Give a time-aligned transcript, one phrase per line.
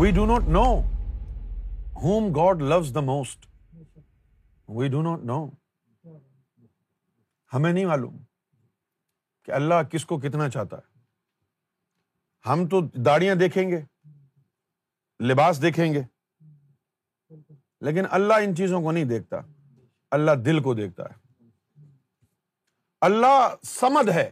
[0.00, 0.80] We do not know
[2.02, 3.46] whom God loves the most
[4.68, 5.48] we do not know
[7.52, 8.16] ہمیں نہیں معلوم
[9.44, 10.98] کہ اللہ کس کو کتنا چاہتا ہے۔
[12.48, 13.80] ہم تو داڑیاں دیکھیں گے،
[15.24, 16.02] لباس دیکھیں گے،
[17.80, 19.36] لیکن اللہ ان چیزوں کو نہیں دیکھتا۔
[20.10, 21.46] اللہ دل کو دیکھتا ہے۔
[23.00, 24.30] اللہ سمد ہے۔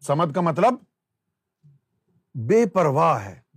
[0.00, 0.74] سمد کا مطلب
[2.34, 3.47] بے پرواہ ہے۔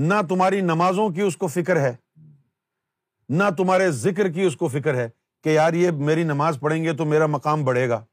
[0.00, 1.94] نہ تمہاری نمازوں کی اس کو فکر ہے،
[3.28, 5.08] نہ تمہارے ذکر کی اس کو فکر ہے
[5.44, 8.04] کہ یار یہ میری نماز پڑھیں گے تو میرا مقام بڑھے گا،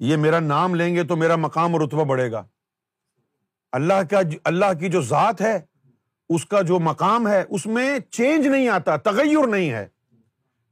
[0.00, 2.42] یہ میرا نام لیں گے تو میرا مقام اور رتبہ بڑھے گا۔
[3.72, 5.58] اللہ کا اللہ کی جو ذات ہے،
[6.28, 9.86] اس کا جو مقام ہے، اس میں چینج نہیں آتا، تغیر نہیں ہے۔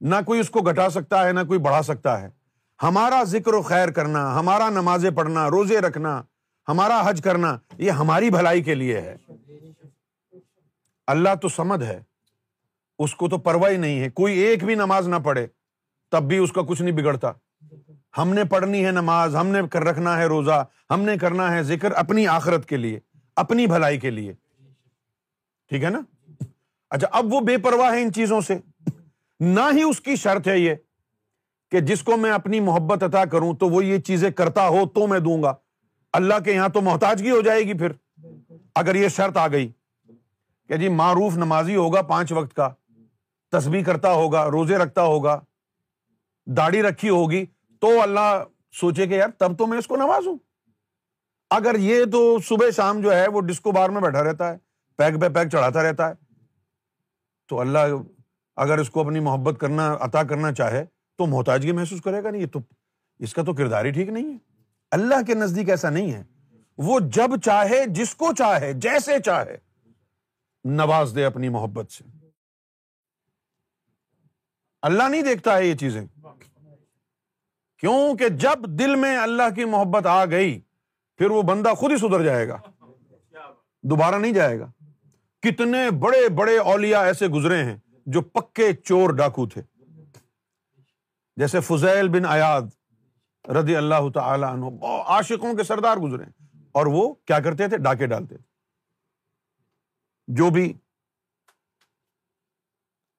[0.00, 2.28] نہ کوئی اس کو گھٹا سکتا ہے، نہ کوئی بڑھا سکتا ہے۔
[2.82, 6.22] ہمارا ذکر و خیر کرنا، ہمارا نمازیں پڑھنا، روزے رکھنا،
[6.68, 9.16] ہمارا حج کرنا، یہ ہماری بھلائی کے لیے ہے۔
[11.08, 12.02] اللہ تو سمد ہے،
[12.98, 15.46] اس کو تو پرواہ نہیں ہے۔ کوئی ایک بھی نماز نہ پڑھے،
[16.10, 17.32] تب بھی اس کا کچھ نہیں بگڑتا۔
[18.18, 21.62] ہم نے پڑھنی ہے نماز، ہم نے کر رکھنا ہے روزہ، ہم نے کرنا ہے
[21.62, 23.00] ذکر اپنی آخرت کے لیے،
[23.36, 24.32] اپنی بھلائی کے لیے۔
[25.68, 26.00] ٹھیک ہے نا؟
[26.90, 28.58] اچھا اب وہ بے پرواہ ہے ان چیزوں سے۔
[29.40, 30.74] نہ ہی اس کی شرط ہے یہ
[31.70, 35.06] کہ جس کو میں اپنی محبت عطا کروں تو وہ یہ چیزیں کرتا ہو تو
[35.06, 35.54] میں دوں گا۔
[36.12, 37.92] اللہ کے یہاں تو محتاجگی ہو جائے گی پھر۔
[38.74, 39.72] اگر یہ شرط آ گئی۔
[40.68, 42.68] کہ جی معروف نمازی ہوگا پانچ وقت کا،
[43.50, 45.40] تسبیح کرتا ہوگا، روزے رکھتا ہوگا،
[46.46, 47.46] داڑھی رکھی ہوگی،
[47.80, 48.44] تو اللہ
[48.80, 50.36] سوچے کہ یار تب تو میں اس کو نوازوں
[51.50, 54.56] اگر یہ تو صبح شام جو ہے وہ ڈسکو بار میں بیٹھا رہتا ہے،
[54.96, 56.12] پیک پہ پیک چڑھاتا رہتا ہے،
[57.48, 57.78] تو اللہ
[58.56, 60.84] اگر اس کو اپنی محبت کرنا، عطا کرنا چاہے
[61.18, 62.60] تو محتاجگی محسوس کرے گا نہیں، یہ تو،
[63.18, 64.38] اس کا تو کردار ہی ٹھیک نہیں ہے۔
[64.90, 66.24] اللہ کے نزدیک ایسا نہیں ہے۔
[66.78, 69.67] وہ جب چاہے، جس کو چاہے، جیسے چاہے۔
[70.70, 72.04] نواز دے اپنی محبت سے۔
[74.82, 76.06] اللہ نہیں دیکھتا ہے یہ چیزیں۔
[77.78, 80.60] کیونکہ جب دل میں اللہ کی محبت آ گئی،
[81.16, 82.60] پھر وہ بندہ خود ہی سدھر جائے گا۔
[83.82, 84.70] دوبارہ نہیں جائے گا۔
[85.42, 87.76] کتنے بڑے بڑے اولیا ایسے گزرے ہیں
[88.06, 89.62] جو پکے چور ڈاکو تھے۔
[91.36, 92.62] جیسے فضیل بن ایاد
[93.48, 96.24] رضی اللہ تعالی عنہ عاشقوں کے سردار گزرے
[96.72, 98.47] اور وہ کیا کرتے تھے؟ ڈاکے ڈالتے تھے۔
[100.28, 100.72] جو بھی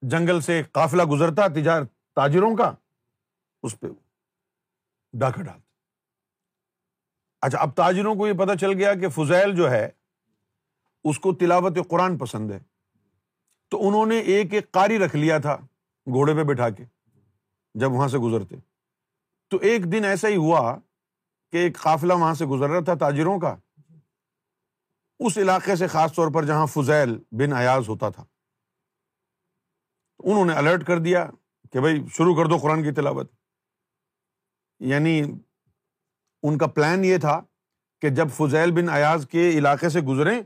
[0.01, 1.81] جنگل سے قافلہ گزرتا تجار
[2.15, 2.73] تاجروں کا،
[3.63, 3.87] اس پہ
[5.13, 5.67] ڈاکہ ڈالتے
[7.41, 9.89] اچھا اب تاجروں کو یہ پتا چل گیا کہ فضیل جو ہے،
[11.03, 12.59] اس کو تلاوت قرآن پسند ہے۔
[13.69, 15.55] تو انہوں نے ایک ایک قاری رکھ لیا تھا
[16.05, 16.83] گھوڑے پہ بٹھا کے،
[17.73, 18.55] جب وہاں سے گزرتے۔
[19.47, 20.77] تو ایک دن ایسا ہی ہوا
[21.51, 23.55] کہ ایک قافلہ وہاں سے گزر رہا تھا تاجروں کا
[25.19, 28.25] اس علاقے سے خاص طور پر جہاں فضیل بن ایاز ہوتا تھا۔
[30.19, 31.29] انہوں نے الرٹ کر دیا
[31.71, 33.31] کہ بھائی شروع کر دو قرآن کی تلاوت۔
[34.79, 35.21] یعنی
[36.43, 37.41] ان کا پلان یہ تھا
[38.01, 40.41] کہ جب فضیل بن ایاز کے علاقے سے گزرے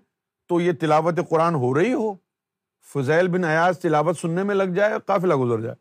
[0.48, 2.16] تو یہ تلاوت قرآن ہو رہی ہو۔
[2.82, 5.76] فضیل بن ایاز تلاوت سننے میں لگ جائے قافلہ گزر جائے۔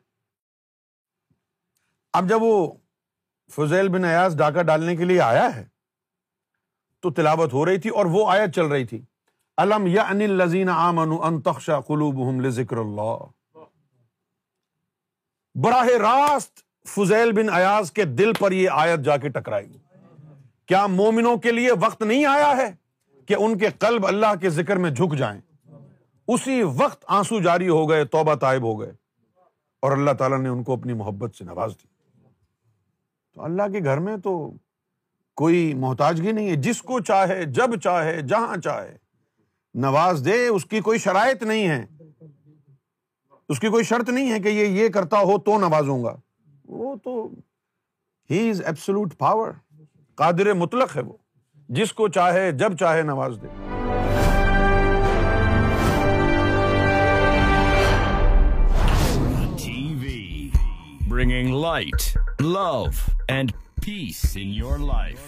[2.12, 2.72] اب جب وہ
[3.50, 5.71] فضیل بن ایاز ڈاکہ ڈالنے کے لیے آیا ہے
[7.02, 9.02] تو تلاوت ہو رہی تھی اور وہ آیت چل رہی تھی۔
[9.56, 13.18] الم یا انل لذین آمن ان تخشا قلوب ذکر اللہ۔
[15.54, 16.58] براہ راست
[16.88, 19.66] فضیل بن ایاز کے دل پر یہ آیت جا کے ٹکرائی
[20.66, 22.74] کیا مومنوں کے لیے وقت نہیں آیا ہے
[23.26, 25.40] کہ ان کے قلب اللہ کے ذکر میں جھک جائیں؟
[26.28, 28.92] اسی وقت آنسو جاری ہو گئے، توبہ طائب ہو گئے۔
[29.82, 31.86] اور اللہ تعالیٰ نے ان کو اپنی محبت سے نواز دی۔
[33.34, 34.52] تو اللہ کے گھر میں تو
[35.34, 38.96] کوئی محتاجگی نہیں ہے، جس کو چاہے، جب چاہے، جہاں چاہے۔
[39.74, 41.86] نواز دے، اس کی کوئی شرائط نہیں ہے۔
[43.48, 46.16] اس کی کوئی شرط نہیں ہے کہ یہ یہ کرتا ہو تو نوازوں گا۔
[46.64, 47.28] وہ تو
[48.30, 49.50] ہی از ایبسلوٹ پاور
[50.14, 51.12] قادر مطلق ہے وہ۔
[51.68, 53.46] جس کو چاہے، جب چاہے نواز دے۔
[61.08, 62.84] Bringing light love
[63.28, 63.52] and
[63.82, 65.18] peace in your life